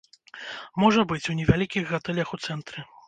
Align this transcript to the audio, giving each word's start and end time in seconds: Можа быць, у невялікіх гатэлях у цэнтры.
Можа 0.83 1.03
быць, 1.11 1.25
у 1.33 1.35
невялікіх 1.41 1.83
гатэлях 1.93 2.33
у 2.39 2.41
цэнтры. 2.47 2.89